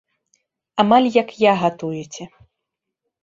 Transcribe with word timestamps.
Амаль 0.83 1.09
як 1.17 1.29
я 1.43 1.53
гатуеце. 1.63 2.23